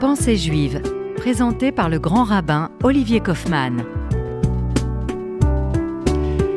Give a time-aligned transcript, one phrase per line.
[0.00, 0.80] Pensée juive,
[1.16, 3.84] présenté par le grand rabbin Olivier Kaufmann.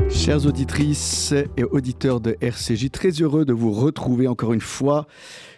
[0.09, 5.07] Chères auditrices et auditeurs de RCJ, très heureux de vous retrouver encore une fois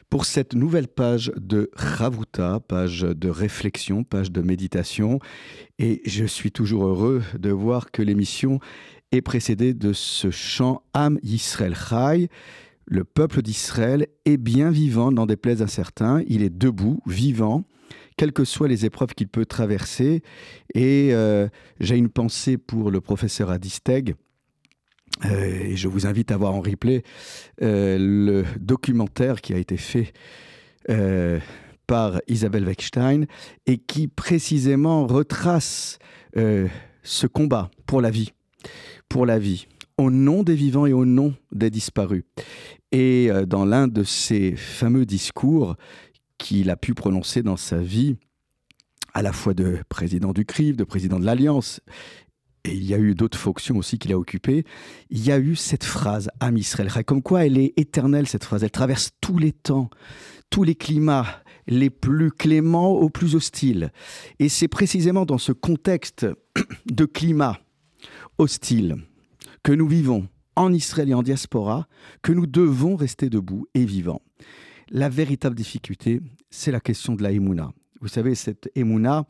[0.10, 5.20] pour cette nouvelle page de Ravuta, page de réflexion, page de méditation.
[5.78, 8.60] Et je suis toujours heureux de voir que l'émission
[9.12, 12.29] est précédée de ce chant Am Yisrael Chai.
[12.88, 16.23] Le peuple d'Israël est bien vivant, n'en déplaise à certains.
[16.27, 17.63] Il est debout, vivant
[18.18, 20.21] quelles que soient les épreuves qu'il peut traverser.
[20.73, 21.48] Et euh,
[21.80, 24.16] j'ai une pensée pour le professeur Adisteg.
[25.23, 27.03] Euh, et je vous invite à voir en replay
[27.62, 30.13] euh, le documentaire qui a été fait
[31.88, 33.25] par Isabelle Weckstein
[33.66, 35.97] et qui précisément retrace
[36.36, 38.34] ce combat pour la vie,
[39.09, 39.66] pour la vie,
[39.97, 42.23] au nom des vivants et au nom des disparus.
[42.91, 45.75] Et dans l'un de ces fameux discours,
[46.38, 48.17] qu'il a pu prononcer dans sa vie,
[49.13, 51.81] à la fois de président du CRIF, de président de l'Alliance,
[52.66, 54.66] et il y a eu d'autres fonctions aussi qu'il a occupées,
[55.09, 58.63] il y a eu cette phrase, Am Israël, comme quoi elle est éternelle, cette phrase,
[58.63, 59.89] elle traverse tous les temps,
[60.50, 63.91] tous les climats, les plus cléments aux plus hostiles.
[64.39, 66.25] Et c'est précisément dans ce contexte
[66.86, 67.59] de climat
[68.38, 68.97] hostile
[69.63, 71.88] que nous vivons en Israël et en diaspora
[72.22, 74.22] que nous devons rester debout et vivants.
[74.89, 77.72] La véritable difficulté, c'est la question de la Emouna.
[78.02, 79.25] Vous savez, cette Emouna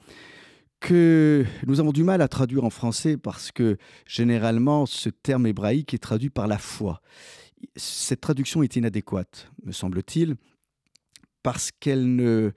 [0.82, 5.94] que nous avons du mal à traduire en français parce que généralement ce terme hébraïque
[5.94, 7.02] est traduit par la foi.
[7.76, 10.36] Cette traduction est inadéquate, me semble-t-il,
[11.42, 12.52] parce qu'elle ne euh,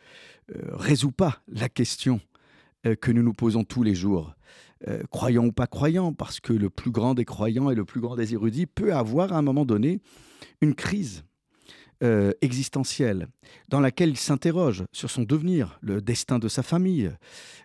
[0.72, 2.20] résout pas la question
[2.84, 4.34] euh, que nous nous posons tous les jours.
[4.88, 8.00] Euh, croyant ou pas croyant, parce que le plus grand des croyants et le plus
[8.00, 10.00] grand des érudits peut avoir à un moment donné
[10.60, 11.24] une crise
[12.02, 13.26] euh, existentielle,
[13.68, 17.10] dans laquelle il s'interroge sur son devenir, le destin de sa famille,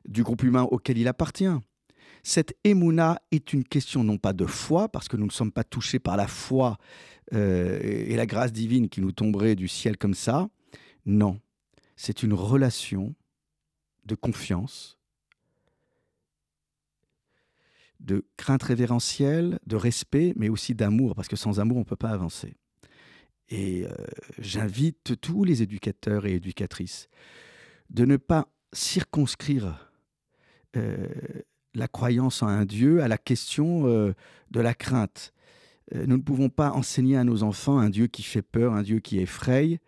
[0.06, 1.56] du groupe humain auquel il appartient.
[2.24, 5.64] Cette émouna est une question non pas de foi, parce que nous ne sommes pas
[5.64, 6.78] touchés par la foi
[7.34, 10.50] euh, et la grâce divine qui nous tomberait du ciel comme ça.
[11.06, 11.40] Non,
[11.96, 13.14] c'est une relation
[14.06, 14.98] de confiance,
[18.00, 21.96] de crainte révérentielle, de respect, mais aussi d'amour, parce que sans amour, on ne peut
[21.96, 22.56] pas avancer.
[23.54, 23.90] Et euh,
[24.40, 27.08] j'invite tous les éducateurs et éducatrices
[27.92, 29.92] de ne pas circonscrire
[30.76, 31.08] euh,
[31.76, 34.14] la croyance en un Dieu à la question euh,
[34.50, 35.34] de la crainte.
[35.94, 38.98] nous ne pouvons pas enseigner à nos enfants un Dieu qui fait peur, un Dieu
[39.00, 39.80] qui effraie.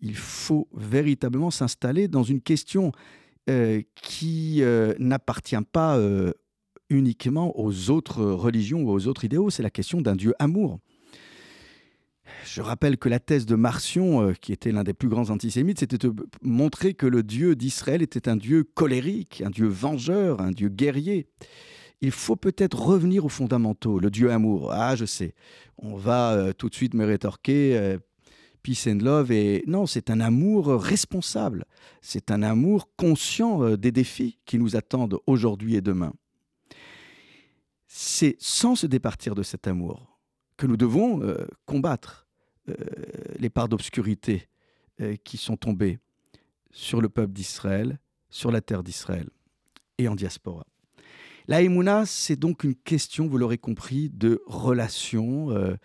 [0.00, 2.90] Il faut véritablement s'installer dans une question
[3.94, 4.62] qui
[4.98, 6.00] n'appartient pas
[6.88, 10.80] uniquement aux autres religions ou aux autres idéaux, c'est la question d'un Dieu amour.
[12.44, 15.80] Je rappelle que la thèse de Marcion, euh, qui était l'un des plus grands antisémites,
[15.80, 20.50] c'était de montrer que le Dieu d'Israël était un Dieu colérique, un Dieu vengeur, un
[20.50, 21.26] Dieu guerrier.
[22.00, 24.72] Il faut peut-être revenir aux fondamentaux, le Dieu amour.
[24.72, 25.34] Ah, je sais,
[25.78, 27.98] on va euh, tout de suite me rétorquer euh,
[28.62, 29.30] peace and love.
[29.32, 31.64] Et non, c'est un amour responsable.
[32.00, 36.12] C'est un amour conscient des défis qui nous attendent aujourd'hui et demain.
[37.86, 40.13] C'est sans se départir de cet amour
[40.64, 41.20] que nous devons
[41.66, 42.26] combattre
[42.70, 42.74] euh,
[43.38, 44.48] les parts d'obscurité
[45.02, 45.98] euh, qui sont tombées
[46.70, 47.98] sur le peuple d'Israël,
[48.30, 49.28] sur la terre d'Israël
[49.98, 50.64] et en diaspora.
[51.48, 55.76] La Emouna, c'est donc une question, vous l'aurez compris, de relation, euh,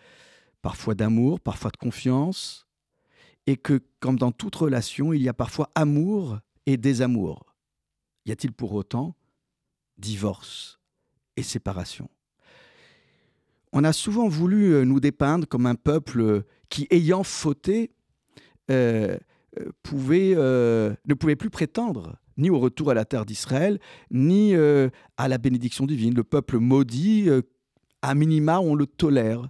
[0.61, 2.65] parfois d'amour, parfois de confiance,
[3.47, 7.53] et que, comme dans toute relation, il y a parfois amour et désamour.
[8.25, 9.17] Y a-t-il pour autant
[9.97, 10.79] divorce
[11.35, 12.09] et séparation?
[13.71, 17.91] On a souvent voulu nous dépeindre comme un peuple qui, ayant fauté,
[18.69, 19.17] euh,
[19.59, 19.71] euh,
[20.11, 23.79] euh, ne pouvait plus prétendre ni au retour à la terre d'Israël,
[24.11, 26.13] ni à la bénédiction divine.
[26.13, 27.27] Le peuple maudit,
[28.01, 29.49] à minima, on le tolère.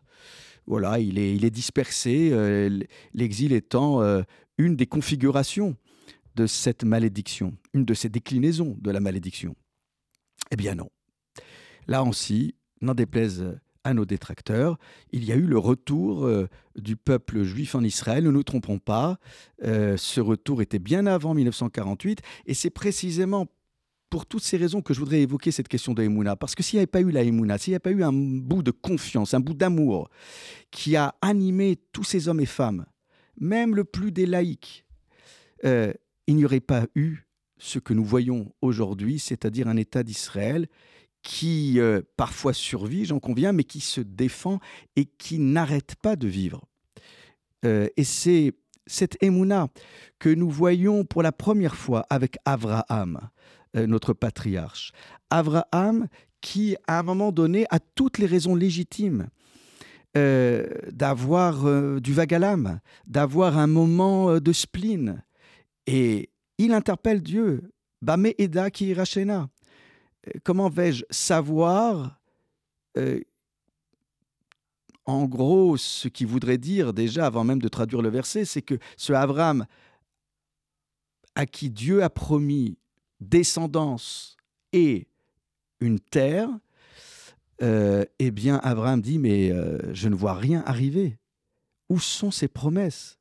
[0.66, 2.32] Voilà, il est, il est dispersé,
[3.14, 4.02] l'exil étant
[4.58, 5.76] une des configurations
[6.36, 9.56] de cette malédiction, une de ces déclinaisons de la malédiction.
[10.50, 10.90] Eh bien non.
[11.86, 14.78] Là aussi, n'en déplaise à nos détracteurs,
[15.12, 18.24] il y a eu le retour euh, du peuple juif en Israël.
[18.24, 19.20] Ne nous trompons pas,
[19.64, 23.48] euh, ce retour était bien avant 1948, et c'est précisément
[24.10, 26.36] pour toutes ces raisons que je voudrais évoquer cette question de Emouna.
[26.36, 28.12] Parce que s'il n'y avait pas eu la Emouna, s'il n'y avait pas eu un
[28.12, 30.10] bout de confiance, un bout d'amour
[30.72, 32.86] qui a animé tous ces hommes et femmes,
[33.40, 34.86] même le plus des laïcs,
[35.64, 35.94] euh,
[36.28, 37.28] il n'y aurait pas eu
[37.58, 40.68] ce que nous voyons aujourd'hui, c'est-à-dire un État d'Israël
[41.22, 44.60] qui euh, parfois survit, j'en conviens, mais qui se défend
[44.96, 46.66] et qui n'arrête pas de vivre.
[47.66, 48.54] Euh, et c'est
[48.88, 49.68] cette émouna
[50.18, 53.20] que nous voyons pour la première fois avec Abraham,
[53.76, 54.92] euh, notre patriarche.
[55.30, 56.08] Abraham
[56.42, 59.28] qui, à un moment donné, a toutes les raisons légitimes
[60.16, 65.24] d'avoir du vagalame, d'avoir un moment de spleen.
[65.86, 67.72] Et il interpelle Dieu.
[68.02, 68.94] Bame Eda ki
[70.44, 72.20] Comment vais-je savoir
[75.10, 78.78] en gros, ce qui voudrait dire déjà, avant même de traduire le verset, c'est que
[78.96, 79.66] ce Abraham
[81.34, 82.78] à qui Dieu a promis
[83.20, 84.38] descendance
[84.72, 85.08] et
[85.80, 86.50] une terre,
[87.62, 91.18] euh, eh bien, Abraham dit, mais euh, je ne vois rien arriver.
[91.90, 93.18] Où sont ces promesses?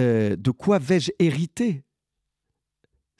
[0.00, 1.82] Euh, De quoi vais-je hériter?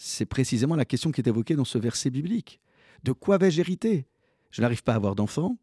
[0.04, 2.60] C'est précisément la question qui est évoquée dans ce verset biblique.
[3.04, 4.08] De quoi vais-je hériter?
[4.50, 5.58] Je n'arrive pas à avoir d'enfant.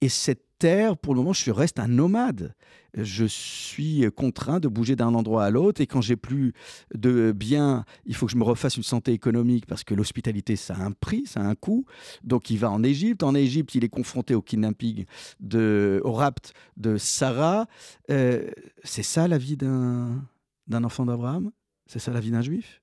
[0.00, 2.54] Et cette terre, pour le moment, je reste un nomade.
[2.94, 6.52] Je suis contraint de bouger d'un endroit à l'autre et quand j'ai plus
[6.94, 10.74] de biens, il faut que je me refasse une santé économique parce que l'hospitalité, ça
[10.76, 11.84] a un prix, ça a un coût.
[12.22, 13.24] Donc il va en Égypte.
[13.24, 15.06] En Égypte, il est confronté au kidnapping,
[15.52, 17.66] au rapt de Sarah.
[18.10, 18.48] Euh,
[18.84, 20.22] c'est ça la vie d'un
[20.70, 21.50] enfant d'Abraham?
[21.86, 22.81] C'est ça la vie d'un juif?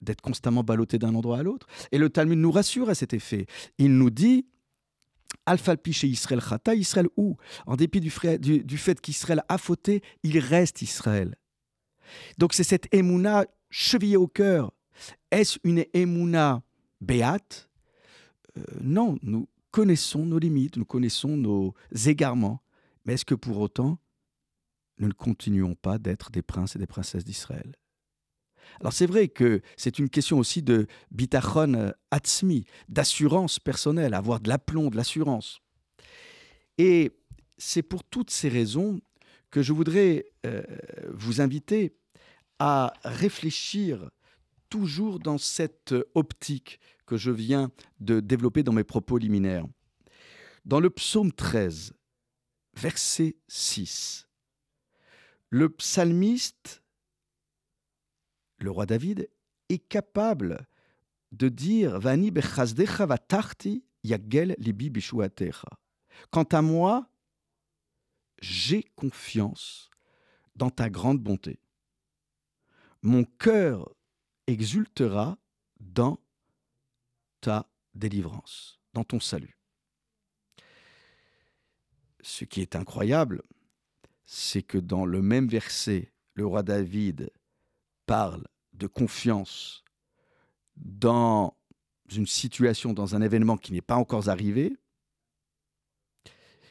[0.00, 3.46] D'être constamment ballotté d'un endroit à l'autre Et le Talmud nous rassure à cet effet.
[3.78, 4.46] Il nous dit
[5.46, 7.36] Alphalpi chez Israël Chata, Israël où?
[7.66, 11.36] En dépit du, fait qu'Israël a fauté, il reste Israël.
[12.38, 14.72] Donc c'est cette émouna chevillée au cœur.
[15.30, 16.62] Est-ce une émouna
[17.00, 17.68] béate?
[18.56, 21.74] Euh, Non, nous connaissons nos limites, nous connaissons nos
[22.06, 22.62] égarements.
[23.04, 23.98] Mais est-ce que pour autant,
[24.98, 27.76] nous ne continuons pas d'être des princes et des princesses d'Israël?
[28.80, 34.40] Alors c'est vrai que c'est une question aussi de bitachon euh, atzmi, d'assurance personnelle, avoir
[34.40, 35.60] de l'aplomb, de l'assurance.
[36.78, 37.12] Et
[37.56, 39.00] c'est pour toutes ces raisons
[39.50, 40.62] que je voudrais euh,
[41.08, 41.96] vous inviter
[42.58, 44.10] à réfléchir
[44.68, 49.66] toujours dans cette optique que je viens de développer dans mes propos liminaires.
[50.64, 51.94] Dans le psaume 13,
[52.74, 54.28] verset 6,
[55.50, 56.82] le psalmiste
[58.58, 59.28] le roi David
[59.68, 60.66] est capable
[61.32, 62.32] de dire Vani
[64.04, 64.92] yagel libi
[66.30, 67.10] Quant à moi,
[68.40, 69.90] j'ai confiance
[70.54, 71.60] dans ta grande bonté.
[73.02, 73.94] Mon cœur
[74.46, 75.38] exultera
[75.80, 76.18] dans
[77.40, 79.58] ta délivrance, dans ton salut.
[82.20, 83.42] Ce qui est incroyable,
[84.24, 87.30] c'est que dans le même verset, le roi David
[88.08, 89.84] parle de confiance
[90.76, 91.54] dans
[92.10, 94.74] une situation, dans un événement qui n'est pas encore arrivé,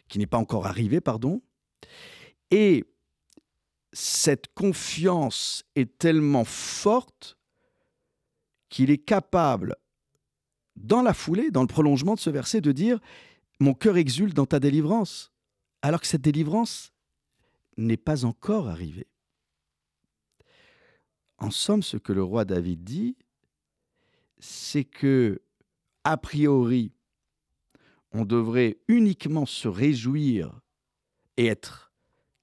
[0.07, 1.43] qui n'est pas encore arrivé, pardon,
[2.49, 2.85] et
[3.93, 7.37] cette confiance est tellement forte
[8.69, 9.75] qu'il est capable,
[10.75, 12.99] dans la foulée, dans le prolongement de ce verset, de dire
[13.59, 15.31] Mon cœur exulte dans ta délivrance,
[15.83, 16.93] alors que cette délivrance
[17.77, 19.07] n'est pas encore arrivée.
[21.39, 23.15] En somme, ce que le roi David dit,
[24.39, 25.41] c'est que,
[26.03, 26.91] a priori,
[28.11, 30.59] on devrait uniquement se réjouir
[31.37, 31.91] et être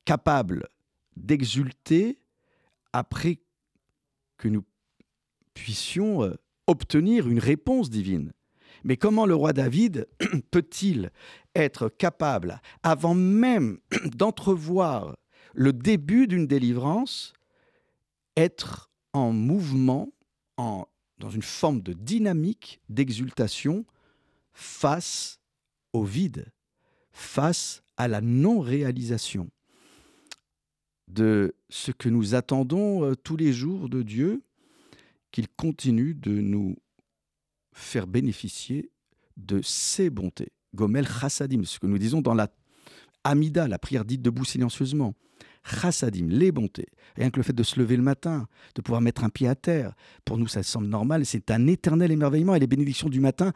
[0.05, 0.69] capable
[1.17, 2.19] d'exulter
[2.93, 3.41] après
[4.37, 4.65] que nous
[5.55, 6.35] puissions euh,
[6.67, 8.33] obtenir une réponse divine.
[8.85, 10.07] Mais comment le roi David
[10.51, 11.11] peut-il
[11.55, 15.17] être capable, avant même d'entrevoir
[15.55, 17.33] le début d'une délivrance,
[18.37, 20.13] être en mouvement,
[20.57, 20.87] en,
[21.19, 23.85] dans une forme de dynamique, d'exultation
[24.53, 25.41] face
[25.93, 26.53] au vide,
[27.13, 29.51] face à la non-réalisation
[31.09, 34.43] de ce que nous attendons euh, tous les jours de Dieu,
[35.31, 36.77] qu'il continue de nous
[37.73, 38.91] faire bénéficier
[39.37, 40.53] de ses bontés.
[40.75, 42.49] Gomel chassadim, ce que nous disons dans la
[43.25, 45.15] Amida, la prière dite debout silencieusement
[45.65, 46.89] chassadim, les bontés.
[47.17, 49.55] Rien que le fait de se lever le matin, de pouvoir mettre un pied à
[49.55, 49.95] terre,
[50.25, 53.53] pour nous ça semble normal, c'est un éternel émerveillement et les bénédictions du matin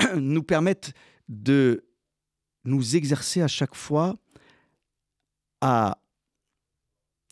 [0.16, 0.92] nous permettent
[1.28, 1.84] de
[2.64, 4.16] nous exercer à chaque fois
[5.60, 5.98] à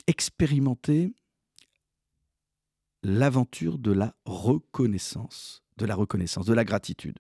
[0.07, 1.13] expérimenter
[3.03, 7.19] l'aventure de la reconnaissance, de la reconnaissance, de la gratitude.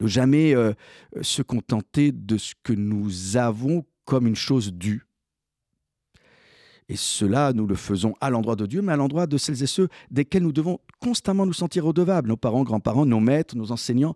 [0.00, 0.74] Ne jamais euh,
[1.22, 5.06] se contenter de ce que nous avons comme une chose due.
[6.92, 9.66] Et cela, nous le faisons à l'endroit de Dieu, mais à l'endroit de celles et
[9.66, 14.14] ceux desquels nous devons constamment nous sentir redevables, nos parents, grands-parents, nos maîtres, nos enseignants,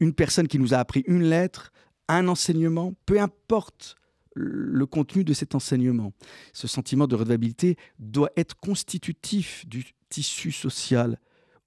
[0.00, 1.72] une personne qui nous a appris une lettre,
[2.08, 3.94] un enseignement, peu importe
[4.34, 6.12] le contenu de cet enseignement.
[6.52, 11.20] Ce sentiment de redevabilité doit être constitutif du tissu social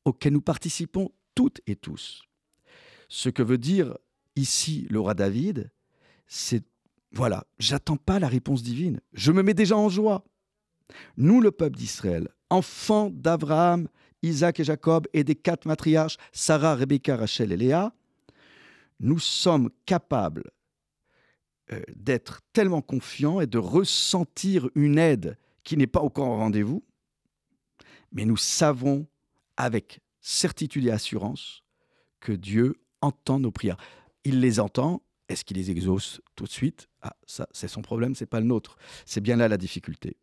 [0.04, 2.24] auquel nous participons toutes et tous.
[3.08, 3.98] Ce que veut dire
[4.36, 5.72] ici le roi David,
[6.28, 6.66] c'est
[7.16, 10.26] voilà, j'attends pas la réponse divine, je me mets déjà en joie.
[11.18, 13.88] Nous, le peuple d'Israël, enfants d'Abraham,
[14.22, 17.94] Isaac et Jacob et des quatre matriarches, Sarah, Rebecca, Rachel et Léa,
[19.00, 20.52] nous sommes capables
[21.72, 26.84] euh, d'être tellement confiants et de ressentir une aide qui n'est pas encore au rendez-vous,
[28.12, 29.08] mais nous savons
[29.58, 31.64] avec certitude et assurance
[32.20, 33.78] que Dieu entend nos prières.
[34.26, 35.02] Il les entend.
[35.30, 36.88] Est-ce qu'il les exauce tout de suite?
[37.02, 38.78] Ah, ça, c'est son problème, c'est pas le nôtre.
[39.06, 40.18] C'est bien là la difficulté.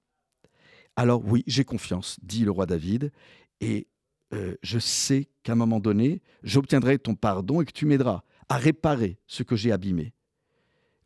[0.96, 3.12] Alors oui, j'ai confiance, dit le roi David,
[3.60, 3.88] et
[4.34, 8.56] euh, je sais qu'à un moment donné, j'obtiendrai ton pardon et que tu m'aideras à
[8.56, 10.12] réparer ce que j'ai abîmé.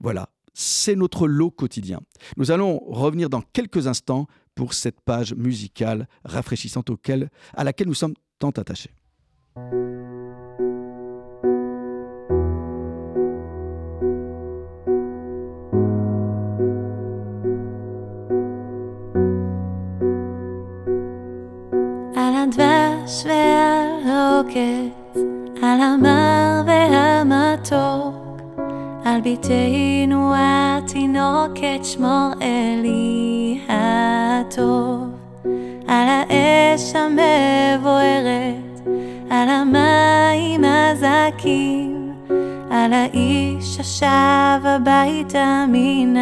[0.00, 2.00] Voilà, c'est notre lot quotidien.
[2.36, 7.94] Nous allons revenir dans quelques instants pour cette page musicale rafraîchissante auquel, à laquelle nous
[7.94, 8.90] sommes tant attachés.
[25.62, 28.40] על המר והמתוק,
[29.04, 35.08] על ביתנו התינוקת שמור אלי הטוב,
[35.88, 38.54] על האש המבוערת,
[39.30, 42.12] על המים הזכים,
[42.70, 46.16] על האיש השב הביתה מן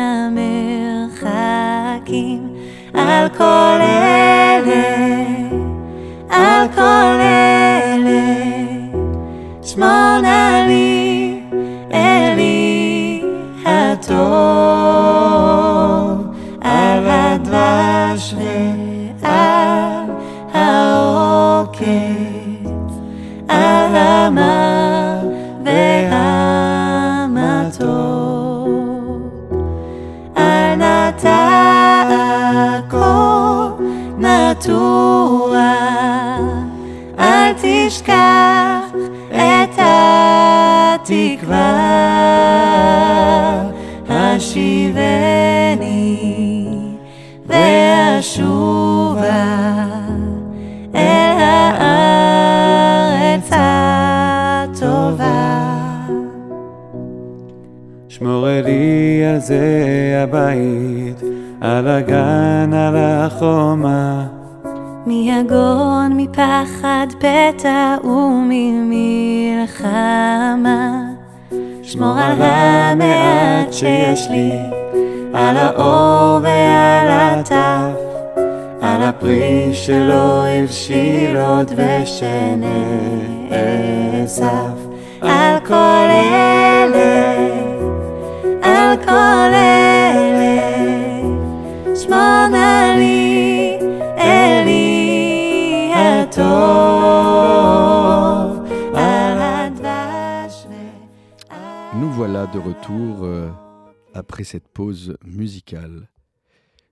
[1.14, 2.48] המרחקים,
[2.94, 5.43] על כל אלה,
[6.34, 8.26] Alkalele,
[9.62, 11.46] Smanali,
[11.90, 13.22] Eli,
[13.64, 14.26] Ható,
[16.60, 18.34] Avadvás,
[19.22, 20.06] Al,
[20.52, 21.86] Haokét,
[23.46, 24.73] Ahamá.
[59.44, 61.20] זה הבית,
[61.60, 64.26] על הגן, על החומה.
[65.06, 68.94] מיגון, מפחד פתע וממלחמה.
[71.82, 74.52] שמור על המעט שיש לי,
[75.34, 78.00] על האור ועל הטף,
[78.82, 82.34] על הפרי שלא הבשיל עוד ושנאסף.
[85.22, 85.74] על כל
[101.94, 103.50] Nous voilà de retour euh,
[104.14, 106.08] après cette pause musicale.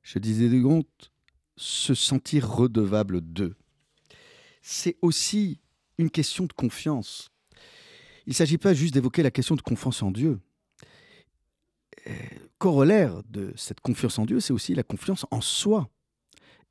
[0.03, 1.13] Je disais de compte,
[1.57, 3.55] se sentir redevable d'eux.
[4.61, 5.61] C'est aussi
[5.99, 7.31] une question de confiance.
[8.27, 10.41] Il ne s'agit pas juste d'évoquer la question de confiance en Dieu.
[12.09, 12.13] Euh,
[12.59, 15.91] corollaire de cette confiance en Dieu, c'est aussi la confiance en soi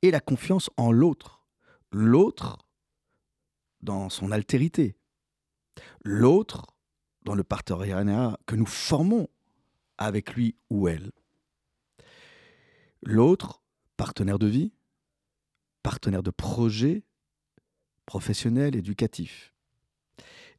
[0.02, 1.46] et la confiance en l'autre.
[1.90, 2.66] L'autre
[3.80, 4.96] dans son altérité.
[6.04, 6.76] L'autre
[7.22, 9.28] dans le partenariat que nous formons
[9.98, 11.12] avec lui ou elle.
[13.02, 13.62] L'autre,
[13.96, 14.72] partenaire de vie,
[15.82, 17.04] partenaire de projet
[18.06, 19.54] professionnel, éducatif.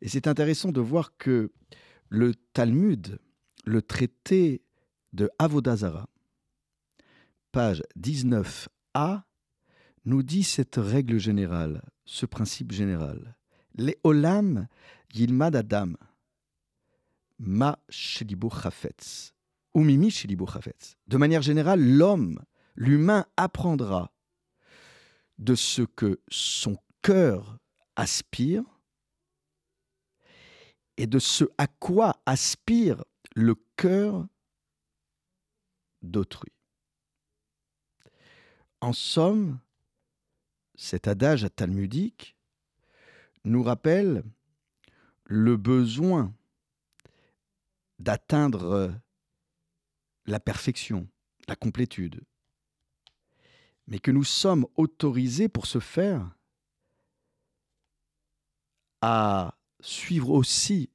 [0.02, 1.52] Et c'est intéressant de voir que
[2.10, 3.20] le Talmud,
[3.64, 4.62] le traité
[5.14, 6.08] de Avodazara,
[7.52, 9.24] page 19a,
[10.06, 13.38] nous dit cette règle générale, ce principe général.
[13.76, 14.68] Les olam
[15.14, 15.94] yilmad adam,
[17.40, 19.34] ma shelibo chafetz,
[19.74, 20.98] ou mimi shelibo chafetz.
[21.08, 22.44] De manière générale, l'homme,
[22.76, 24.12] l'humain apprendra
[25.38, 27.58] de ce que son cœur
[27.96, 28.64] aspire
[30.98, 33.04] et de ce à quoi aspire
[33.36, 34.28] le cœur
[36.02, 36.52] d'autrui.
[38.82, 39.60] En somme,
[40.76, 42.36] cet adage talmudique
[43.46, 44.24] nous rappelle
[45.26, 46.34] le besoin
[48.00, 48.94] d'atteindre
[50.26, 51.08] la perfection,
[51.48, 52.22] la complétude,
[53.88, 56.36] mais que nous sommes autorisés pour ce faire
[59.02, 60.90] à suivre aussi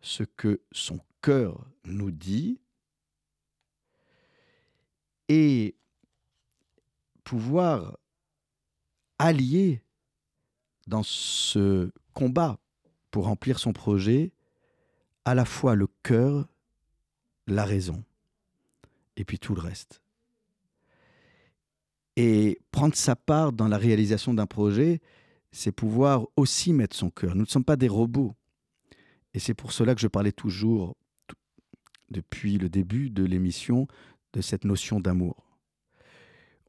[0.00, 2.60] ce que son cœur nous dit
[5.28, 5.76] et
[7.24, 7.98] pouvoir
[9.18, 9.82] allier
[10.86, 12.58] dans ce combat
[13.10, 14.32] pour remplir son projet
[15.24, 16.48] à la fois le cœur,
[17.46, 18.02] la raison
[19.16, 20.02] et puis tout le reste.
[22.16, 25.00] Et prendre sa part dans la réalisation d'un projet,
[25.52, 27.34] c'est pouvoir aussi mettre son cœur.
[27.34, 28.34] Nous ne sommes pas des robots.
[29.32, 30.96] Et c'est pour cela que je parlais toujours,
[32.10, 33.86] depuis le début de l'émission,
[34.32, 35.50] de cette notion d'amour.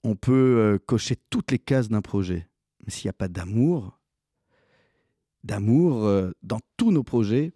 [0.03, 2.49] On peut euh, cocher toutes les cases d'un projet,
[2.83, 3.99] mais s'il n'y a pas d'amour,
[5.43, 7.53] d'amour euh, dans tous nos projets,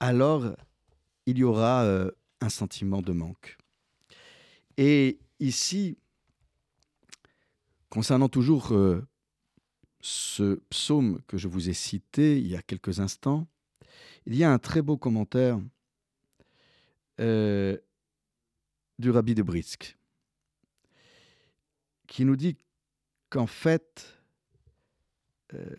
[0.00, 0.54] alors
[1.26, 3.56] il y aura euh, un sentiment de manque.
[4.76, 5.98] Et ici,
[7.88, 8.72] concernant toujours
[10.00, 13.46] ce psaume que je vous ai cité il y a quelques instants,
[14.24, 15.60] il y a un très beau commentaire
[17.20, 17.76] euh,
[18.98, 19.98] du rabbi de Brisk
[22.06, 22.56] qui nous dit
[23.28, 24.20] qu'en fait,
[25.54, 25.76] euh,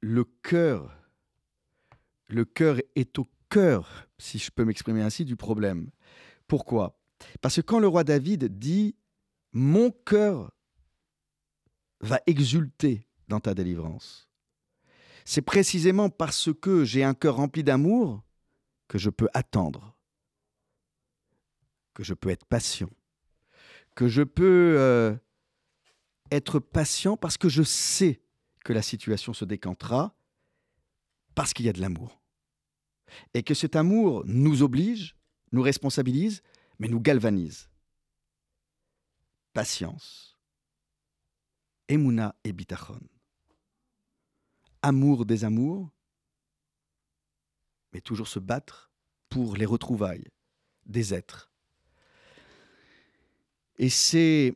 [0.00, 0.96] le cœur,
[2.28, 5.90] le cœur est au cœur, si je peux m'exprimer ainsi, du problème.
[6.48, 6.98] Pourquoi?
[7.40, 8.96] Parce que quand le roi David dit
[9.52, 10.52] Mon cœur
[12.00, 14.28] va exulter dans ta délivrance.
[15.24, 18.22] C'est précisément parce que j'ai un cœur rempli d'amour
[18.88, 19.96] que je peux attendre,
[21.94, 22.90] que je peux être patient,
[23.94, 25.16] que je peux euh,
[26.30, 28.20] être patient parce que je sais
[28.64, 30.14] que la situation se décantera
[31.34, 32.20] parce qu'il y a de l'amour.
[33.34, 35.16] Et que cet amour nous oblige,
[35.52, 36.42] nous responsabilise,
[36.78, 37.70] mais nous galvanise.
[39.52, 40.36] Patience
[41.88, 43.00] Emouna et Bitachon.
[44.82, 45.90] Amour des amours,
[48.00, 48.90] toujours se battre
[49.28, 50.24] pour les retrouvailles
[50.86, 51.50] des êtres.
[53.78, 54.54] Et c'est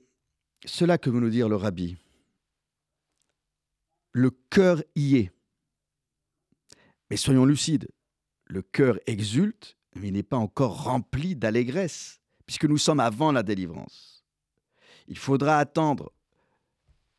[0.65, 1.97] cela que veut nous dire le rabbi.
[4.13, 5.33] Le cœur y est.
[7.11, 7.89] Mais soyons lucides,
[8.47, 13.43] le cœur exulte, mais il n'est pas encore rempli d'allégresse, puisque nous sommes avant la
[13.43, 14.25] délivrance.
[15.09, 16.13] Il faudra attendre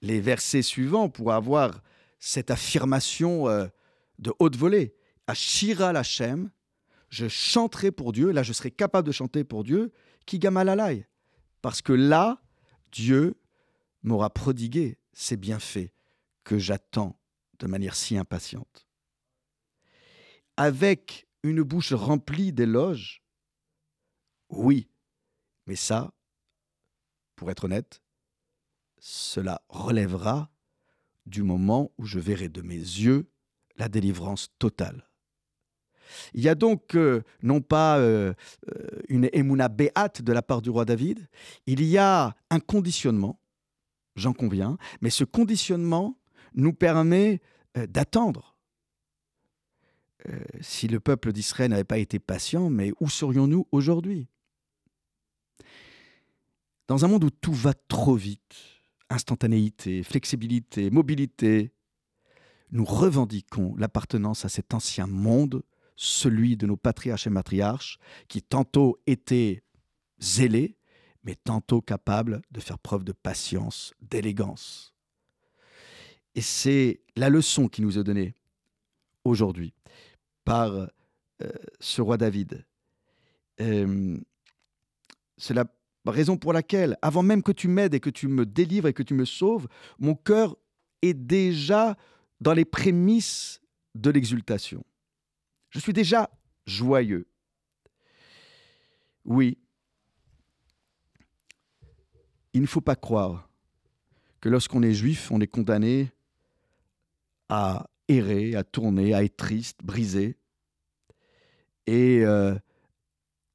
[0.02, 1.82] les versets suivants pour avoir
[2.20, 3.68] cette affirmation euh,
[4.20, 4.96] de haute volée.
[5.32, 6.52] Ashira Lachem,
[7.10, 9.94] je chanterai pour Dieu, là je serai capable de chanter pour Dieu,
[10.26, 11.08] qui gamalalai.
[11.62, 12.42] Parce que là,
[12.92, 13.40] Dieu
[14.04, 15.94] m'aura prodigué ces bienfaits
[16.44, 17.18] que j'attends
[17.60, 18.88] de manière si impatiente.
[20.58, 23.24] Avec une bouche remplie d'éloges,
[24.50, 24.90] oui,
[25.66, 26.14] mais ça,
[27.38, 28.04] pour être honnête,
[29.00, 30.52] cela relèvera
[31.26, 33.32] du moment où je verrai de mes yeux
[33.78, 35.11] la délivrance totale.
[36.34, 38.34] Il y a donc euh, non pas euh,
[38.70, 41.28] euh, une émouna béate de la part du roi David,
[41.66, 43.40] il y a un conditionnement,
[44.16, 46.18] j'en conviens, mais ce conditionnement
[46.54, 47.42] nous permet
[47.76, 48.58] d'attendre.
[50.60, 54.28] si le peuple d'Israël n'avait pas été patient, mais où serions-nous aujourd'hui?
[56.88, 61.72] Dans un monde où tout va trop vite, instantanéité, flexibilité, mobilité.
[62.72, 65.64] Nous revendiquons l'appartenance à cet ancien monde,
[66.04, 69.64] celui de nos patriarches et matriarches, qui tantôt étaient
[70.20, 70.76] zélés,
[71.24, 74.96] mais tantôt capables de faire preuve de patience, d'élégance.
[76.34, 78.34] Et c'est la leçon qui nous est donnée
[79.26, 79.76] aujourd'hui
[80.44, 80.88] par euh,
[81.80, 82.66] ce roi David.
[83.60, 84.18] Euh,
[85.38, 85.66] cela
[86.08, 89.04] Raison pour laquelle, avant même que tu m'aides et que tu me délivres et que
[89.04, 89.68] tu me sauves,
[90.00, 90.58] mon cœur
[91.04, 91.96] est déjà
[92.40, 93.62] dans les prémices
[93.94, 94.84] de l'exultation.
[95.72, 96.30] Je suis déjà
[96.66, 97.28] joyeux.
[99.26, 99.58] Oui,
[102.54, 103.50] il ne faut pas croire
[104.42, 106.12] que lorsqu'on est juif, on est condamné
[107.50, 110.38] à errer, à tourner, à être triste, brisé.
[111.88, 112.56] Et euh,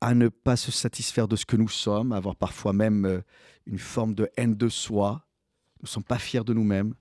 [0.00, 3.20] à ne pas se satisfaire de ce que nous sommes, avoir parfois même euh,
[3.66, 5.26] une forme de haine de soi.
[5.80, 6.94] Nous ne sommes pas fiers de nous-mêmes.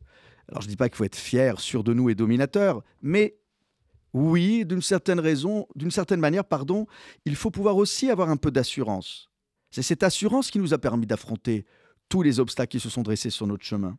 [0.49, 3.37] Alors je ne dis pas qu'il faut être fier, sûr de nous et dominateur, mais
[4.15, 6.87] oui, d'une certaine raison, d'une certaine manière, pardon,
[7.25, 9.29] il faut pouvoir aussi avoir un peu d'assurance.
[9.71, 11.65] C'est cette assurance qui nous a permis d'affronter
[12.07, 13.97] tous les obstacles qui se sont dressés sur notre chemin.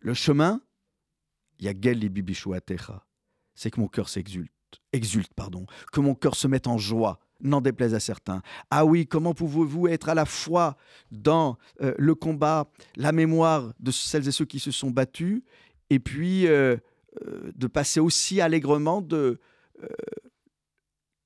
[0.00, 0.60] Le chemin,
[1.58, 2.90] il y a
[3.54, 4.52] c'est que mon cœur s'exulte,
[4.92, 8.42] exulte, pardon, que mon cœur se mette en joie, n'en déplaise à certains.
[8.70, 10.76] Ah oui, comment pouvez-vous être à la fois
[11.10, 15.40] dans euh, le combat, la mémoire de celles et ceux qui se sont battus,
[15.88, 16.76] et puis euh,
[17.22, 19.40] euh, de passer aussi allègrement de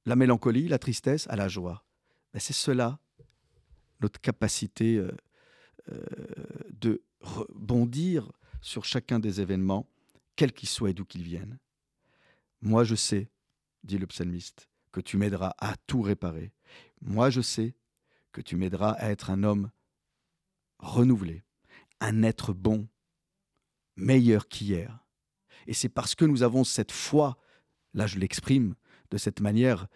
[0.07, 1.85] la mélancolie, la tristesse à la joie.
[2.33, 2.98] Ben, c'est cela,
[4.01, 5.07] notre capacité
[6.70, 9.87] de rebondir sur chacun des événements,
[10.35, 11.59] quels qu'ils soient et d'où qu'ils viennent.
[12.62, 13.31] Moi je sais,
[13.85, 16.53] dit le psalmiste, que tu m'aideras à tout réparer.
[17.01, 17.74] Moi je sais
[18.33, 19.70] que tu m'aideras à être un homme
[20.79, 21.42] renouvelé,
[22.01, 22.88] un être bon,
[23.96, 25.05] meilleur qu'hier.
[25.68, 27.38] Et c'est parce que nous avons cette foi,
[27.94, 28.74] là je l'exprime
[29.11, 29.87] de cette manière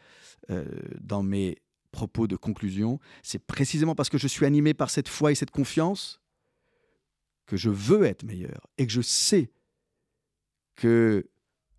[0.50, 0.64] euh,
[1.00, 1.58] dans mes
[1.90, 5.50] propos de conclusion, c'est précisément parce que je suis animé par cette foi et cette
[5.50, 6.20] confiance
[7.46, 9.50] que je veux être meilleur et que je sais
[10.76, 11.28] que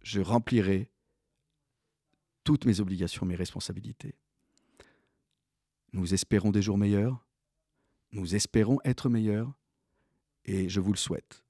[0.01, 0.91] je remplirai
[2.43, 4.15] toutes mes obligations, mes responsabilités.
[5.93, 7.25] Nous espérons des jours meilleurs,
[8.11, 9.53] nous espérons être meilleurs,
[10.45, 11.42] et je vous le souhaite.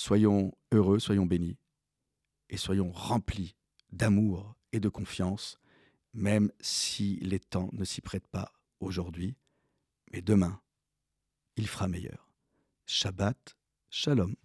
[0.00, 1.58] Soyons heureux, soyons bénis,
[2.50, 3.56] et soyons remplis
[3.90, 5.58] d'amour et de confiance,
[6.14, 9.34] même si les temps ne s'y prêtent pas aujourd'hui,
[10.12, 10.62] mais demain,
[11.56, 12.30] il fera meilleur.
[12.86, 13.56] Shabbat,
[13.90, 14.36] shalom.